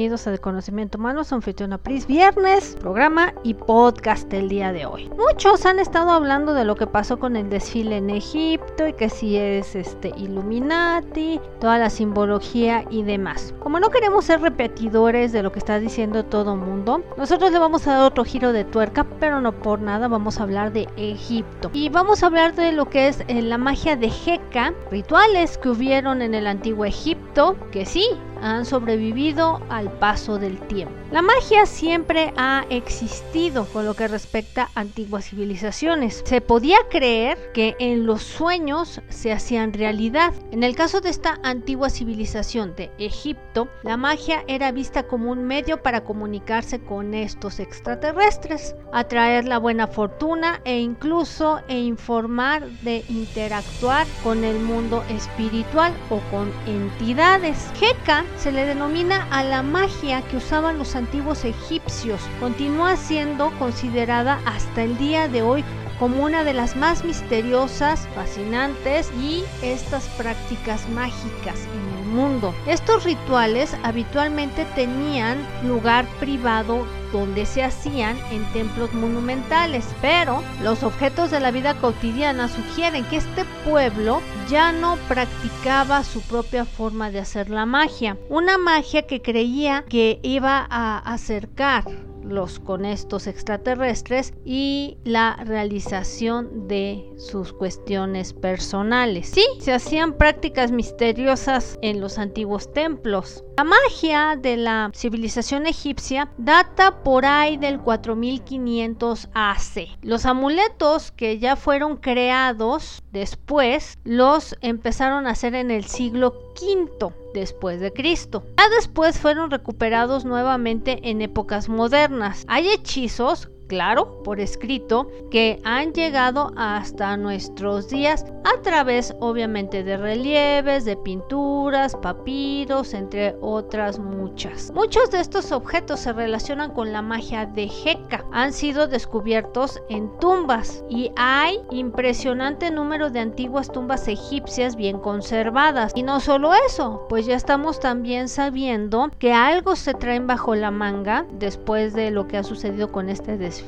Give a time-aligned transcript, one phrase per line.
[0.00, 4.86] Bienvenidos a De Conocimiento Humano, su anfitriona Pris, viernes, programa y podcast el día de
[4.86, 5.10] hoy.
[5.10, 9.10] Muchos han estado hablando de lo que pasó con el desfile en Egipto y que
[9.10, 13.52] si es este Illuminati, toda la simbología y demás.
[13.60, 17.86] Como no queremos ser repetidores de lo que está diciendo todo mundo, nosotros le vamos
[17.86, 21.70] a dar otro giro de tuerca, pero no por nada vamos a hablar de Egipto.
[21.74, 25.68] Y vamos a hablar de lo que es eh, la magia de Heka, rituales que
[25.68, 28.08] hubieron en el antiguo Egipto, que sí,
[28.42, 30.94] han sobrevivido al paso del tiempo.
[31.10, 36.22] La magia siempre ha existido con lo que respecta a antiguas civilizaciones.
[36.24, 40.32] Se podía creer que en los sueños se hacían realidad.
[40.52, 45.44] En el caso de esta antigua civilización de Egipto, la magia era vista como un
[45.44, 53.04] medio para comunicarse con estos extraterrestres, atraer la buena fortuna e incluso e informar de
[53.08, 57.70] interactuar con el mundo espiritual o con entidades.
[57.80, 62.20] Heka se le denomina a la magia que usaban los antiguos egipcios.
[62.40, 65.64] Continúa siendo considerada hasta el día de hoy
[66.00, 72.54] como una de las más misteriosas, fascinantes y estas prácticas mágicas en el mundo.
[72.66, 81.30] Estos rituales habitualmente tenían lugar privado donde se hacían en templos monumentales, pero los objetos
[81.30, 87.18] de la vida cotidiana sugieren que este pueblo ya no practicaba su propia forma de
[87.18, 91.84] hacer la magia, una magia que creía que iba a acercar
[92.30, 99.30] los con estos extraterrestres y la realización de sus cuestiones personales.
[99.34, 103.44] Sí, se hacían prácticas misteriosas en los antiguos templos.
[103.58, 109.98] La magia de la civilización egipcia data por ahí del 4500 AC.
[110.02, 117.12] Los amuletos que ya fueron creados después los empezaron a hacer en el siglo V
[117.34, 118.42] después de Cristo.
[118.56, 122.44] Ya después fueron recuperados nuevamente en épocas modernas.
[122.48, 129.96] Hay hechizos claro, por escrito, que han llegado hasta nuestros días a través obviamente de
[129.96, 134.72] relieves, de pinturas, papiros, entre otras muchas.
[134.74, 138.24] Muchos de estos objetos se relacionan con la magia de Heka.
[138.32, 145.92] Han sido descubiertos en tumbas y hay impresionante número de antiguas tumbas egipcias bien conservadas.
[145.94, 150.72] Y no solo eso, pues ya estamos también sabiendo que algo se traen bajo la
[150.72, 153.59] manga después de lo que ha sucedido con este desfile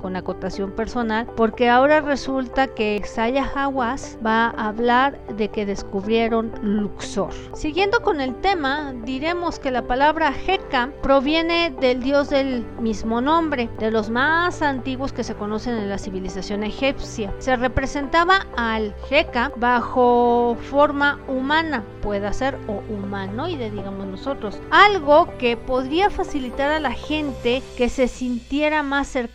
[0.00, 6.52] con acotación personal porque ahora resulta que Saya Hawass va a hablar de que descubrieron
[6.62, 7.32] Luxor.
[7.54, 13.68] Siguiendo con el tema, diremos que la palabra Heka proviene del dios del mismo nombre,
[13.78, 17.32] de los más antiguos que se conocen en la civilización egipcia.
[17.38, 25.56] Se representaba al Heka bajo forma humana, puede ser o humanoide, digamos nosotros, algo que
[25.56, 29.33] podría facilitar a la gente que se sintiera más cercana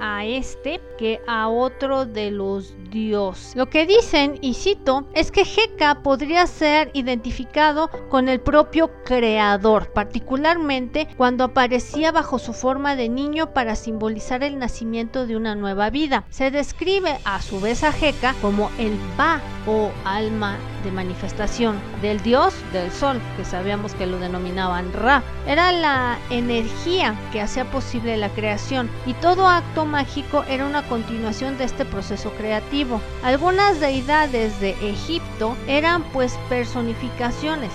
[0.00, 3.54] a este que a otro de los dioses.
[3.56, 9.92] Lo que dicen, y cito, es que Heka podría ser identificado con el propio creador,
[9.92, 15.90] particularmente cuando aparecía bajo su forma de niño para simbolizar el nacimiento de una nueva
[15.90, 16.24] vida.
[16.30, 22.20] Se describe a su vez a Heka como el Ba o alma de manifestación del
[22.22, 25.22] dios del sol, que sabíamos que lo denominaban Ra.
[25.46, 31.58] Era la energía que hacía posible la creación y todo acto mágico era una continuación
[31.58, 32.79] de este proceso creativo.
[33.22, 37.70] Algunas deidades de Egipto eran pues personificaciones,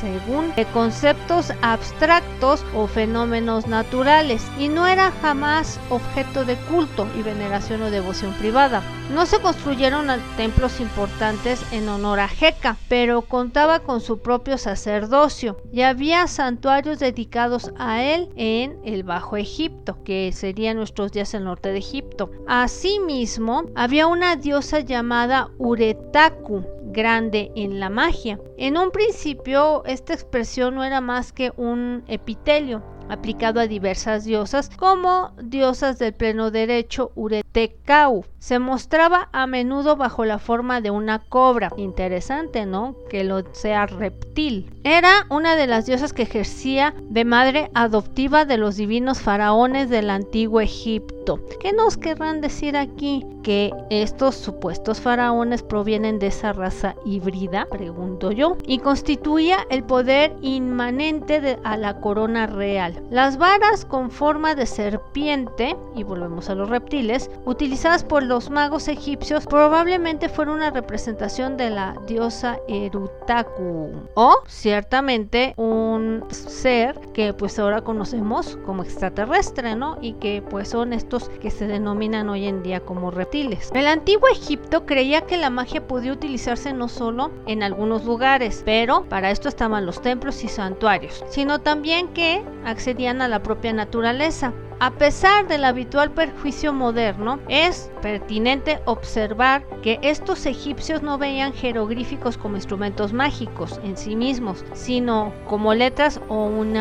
[0.00, 7.82] según conceptos abstractos o fenómenos naturales y no era jamás objeto de culto y veneración
[7.82, 8.82] o devoción privada.
[9.12, 10.06] No se construyeron
[10.36, 17.00] templos importantes en honor a Heka, pero contaba con su propio sacerdocio y había santuarios
[17.00, 22.30] dedicados a él en el Bajo Egipto, que sería nuestros días el norte de Egipto.
[22.46, 28.38] Asimismo, había una diosa llamada Uretaku, grande en la magia.
[28.56, 34.70] En un principio esta expresión no era más que un epitelio, aplicado a diversas diosas
[34.76, 38.24] como diosas del pleno derecho Uretecau.
[38.38, 41.70] Se mostraba a menudo bajo la forma de una cobra.
[41.76, 42.94] Interesante, ¿no?
[43.10, 44.72] Que lo sea reptil.
[44.84, 50.08] Era una de las diosas que ejercía de madre adoptiva de los divinos faraones del
[50.08, 51.40] antiguo Egipto.
[51.60, 53.26] ¿Qué nos querrán decir aquí?
[53.42, 57.66] ¿Que estos supuestos faraones provienen de esa raza híbrida?
[57.70, 58.56] Pregunto yo.
[58.66, 62.99] Y constituía el poder inmanente de, a la corona real.
[63.10, 68.88] Las varas con forma de serpiente, y volvemos a los reptiles, utilizadas por los magos
[68.88, 77.58] egipcios probablemente fueron una representación de la diosa Erutaku o ciertamente un ser que pues
[77.58, 79.98] ahora conocemos como extraterrestre, ¿no?
[80.00, 83.70] Y que pues son estos que se denominan hoy en día como reptiles.
[83.74, 89.04] El antiguo Egipto creía que la magia podía utilizarse no solo en algunos lugares, pero
[89.08, 92.42] para esto estaban los templos y santuarios, sino también que
[92.90, 94.52] a la propia naturaleza.
[94.80, 102.36] A pesar del habitual perjuicio moderno, es pertinente observar que estos egipcios no veían jeroglíficos
[102.36, 106.76] como instrumentos mágicos en sí mismos, sino como letras o un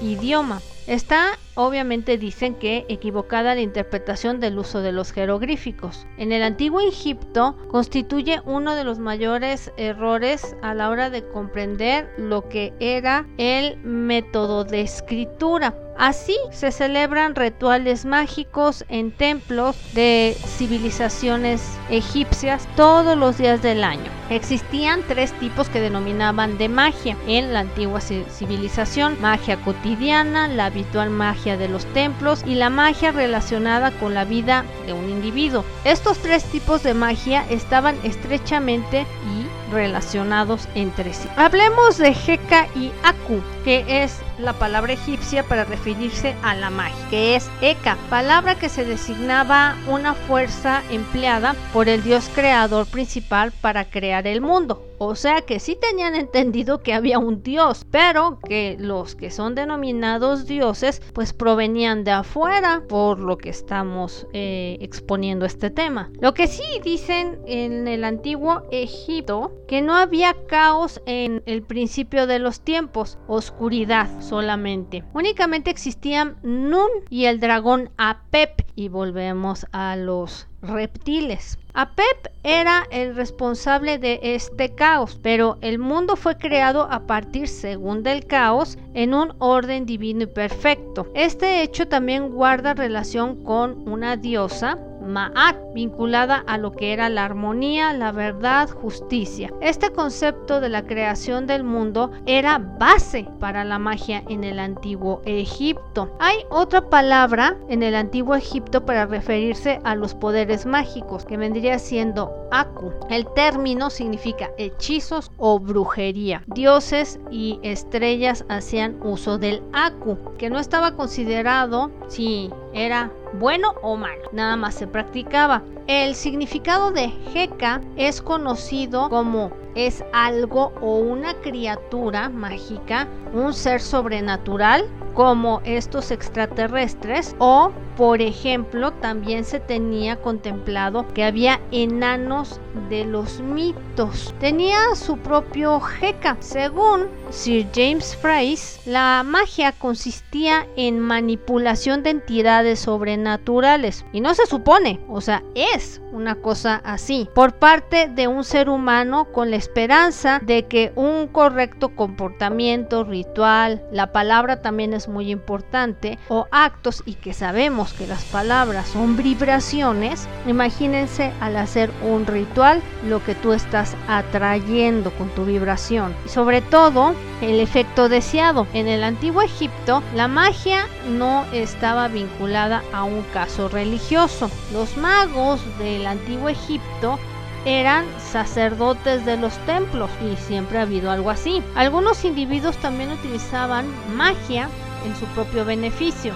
[0.00, 0.60] idioma.
[0.88, 6.06] Está, obviamente dicen que equivocada la interpretación del uso de los jeroglíficos.
[6.16, 12.10] En el antiguo Egipto constituye uno de los mayores errores a la hora de comprender
[12.16, 15.74] lo que era el método de escritura.
[15.98, 24.10] Así se celebran rituales mágicos en templos de civilizaciones egipcias todos los días del año.
[24.30, 29.20] Existían tres tipos que denominaban de magia en la antigua civilización.
[29.20, 34.64] Magia cotidiana, la habitual magia de los templos y la magia relacionada con la vida
[34.86, 35.64] de un individuo.
[35.84, 41.28] Estos tres tipos de magia estaban estrechamente y relacionados entre sí.
[41.36, 47.08] Hablemos de Heka y Aku, que es la palabra egipcia para referirse a la magia,
[47.10, 53.52] que es Eka, palabra que se designaba una fuerza empleada por el dios creador principal
[53.60, 54.82] para crear el mundo.
[55.04, 59.56] O sea que sí tenían entendido que había un dios, pero que los que son
[59.56, 66.12] denominados dioses pues provenían de afuera, por lo que estamos eh, exponiendo este tema.
[66.20, 72.28] Lo que sí dicen en el antiguo Egipto, que no había caos en el principio
[72.28, 75.04] de los tiempos, oscuridad solamente.
[75.12, 81.58] Únicamente existían Nun y el dragón Apep y volvemos a los reptiles.
[81.74, 88.02] Apep era el responsable de este caos, pero el mundo fue creado a partir, según
[88.02, 91.08] del caos, en un orden divino y perfecto.
[91.14, 97.24] Este hecho también guarda relación con una diosa Ma'at, vinculada a lo que era la
[97.24, 99.52] armonía, la verdad, justicia.
[99.60, 105.22] Este concepto de la creación del mundo era base para la magia en el antiguo
[105.24, 106.14] Egipto.
[106.20, 111.78] Hay otra palabra en el antiguo Egipto para referirse a los poderes mágicos, que vendría
[111.78, 112.92] siendo Aku.
[113.08, 116.42] El término significa hechizos o brujería.
[116.46, 123.96] Dioses y estrellas hacían uso del Aku, que no estaba considerado si era bueno o
[123.96, 125.61] malo, nada más se practicaba.
[125.86, 133.80] El significado de Heka es conocido como es algo o una criatura mágica, un ser
[133.80, 143.04] sobrenatural como estos extraterrestres o por ejemplo también se tenía contemplado que había enanos de
[143.04, 144.34] los mitos.
[144.40, 146.36] Tenía su propio jeca.
[146.40, 154.04] Según Sir James Price la magia consistía en manipulación de entidades sobrenaturales.
[154.12, 158.68] Y no se supone o sea es una cosa así por parte de un ser
[158.68, 165.30] humano con la esperanza de que un correcto comportamiento ritual la palabra también es muy
[165.30, 172.26] importante, o actos y que sabemos que las palabras son vibraciones, imagínense al hacer un
[172.26, 176.12] ritual lo que tú estás atrayendo con tu vibración.
[176.26, 178.66] Y sobre todo el efecto deseado.
[178.72, 184.50] En el antiguo Egipto la magia no estaba vinculada a un caso religioso.
[184.72, 187.18] Los magos del antiguo Egipto
[187.64, 191.62] eran sacerdotes de los templos y siempre ha habido algo así.
[191.74, 194.68] Algunos individuos también utilizaban magia
[195.06, 196.34] en su propio beneficio.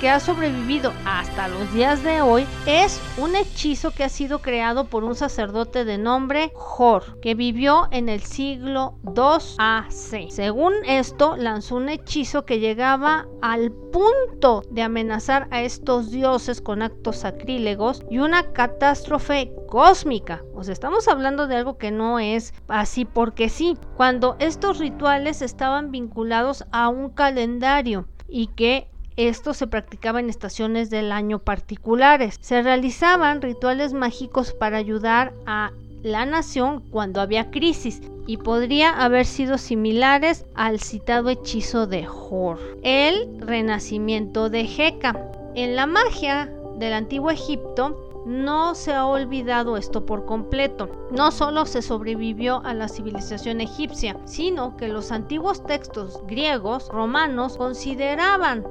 [0.00, 4.84] Que ha sobrevivido hasta los días de hoy, es un hechizo que ha sido creado
[4.84, 10.30] por un sacerdote de nombre Hor, que vivió en el siglo 2 AC.
[10.30, 16.80] Según esto, lanzó un hechizo que llegaba al punto de amenazar a estos dioses con
[16.80, 20.42] actos sacrílegos y una catástrofe cósmica.
[20.54, 23.76] O sea, estamos hablando de algo que no es así porque sí.
[23.96, 30.90] Cuando estos rituales estaban vinculados a un calendario y que esto se practicaba en estaciones
[30.90, 32.38] del año particulares.
[32.40, 35.72] Se realizaban rituales mágicos para ayudar a
[36.04, 42.60] la nación cuando había crisis y podría haber sido similares al citado hechizo de Hor.
[42.84, 45.18] El renacimiento de Heka.
[45.56, 46.48] En la magia
[46.78, 51.08] del antiguo Egipto no se ha olvidado esto por completo.
[51.10, 57.56] No solo se sobrevivió a la civilización egipcia, sino que los antiguos textos griegos, romanos,
[57.56, 58.64] consideraban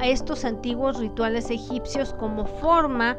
[0.00, 3.16] a estos antiguos rituales egipcios como forma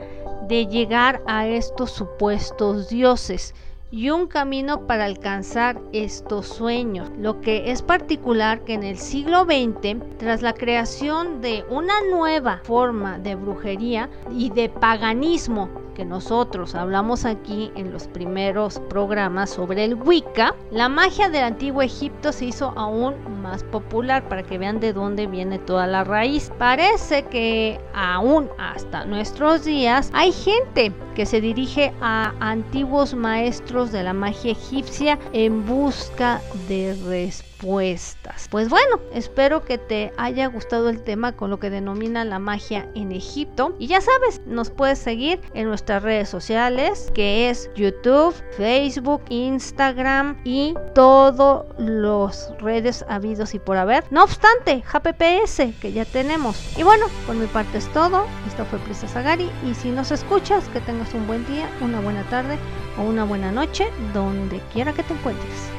[0.48, 3.54] de llegar a estos supuestos dioses
[3.92, 7.10] y un camino para alcanzar estos sueños.
[7.18, 12.62] Lo que es particular que en el siglo XX, tras la creación de una nueva
[12.64, 15.70] forma de brujería y de paganismo
[16.00, 21.82] que nosotros hablamos aquí en los primeros programas sobre el Wicca, la magia del antiguo
[21.82, 26.54] Egipto se hizo aún más popular para que vean de dónde viene toda la raíz.
[26.58, 34.04] Parece que aún hasta nuestros días hay gente que se dirige a antiguos maestros de
[34.04, 36.40] la magia egipcia en busca
[36.70, 42.24] de respuestas pues bueno, espero que te haya gustado el tema con lo que denomina
[42.24, 43.76] la magia en Egipto.
[43.80, 50.40] Y ya sabes, nos puedes seguir en nuestras redes sociales, que es YouTube, Facebook, Instagram
[50.46, 54.06] y todos los redes habidos y por haber.
[54.10, 56.78] No obstante, JPPS, que ya tenemos.
[56.78, 58.26] Y bueno, por mi parte es todo.
[58.48, 59.50] Esto fue Prisa Sagari.
[59.70, 62.58] Y si nos escuchas, que tengas un buen día, una buena tarde
[62.98, 65.68] o una buena noche, donde quiera que te encuentres.